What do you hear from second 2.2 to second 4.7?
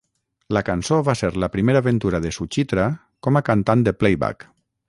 de Suchitra com a cantant de playback.